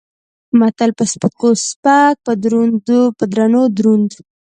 [0.59, 2.15] متل: په سپکو سپک
[3.19, 4.09] په درونو دروند.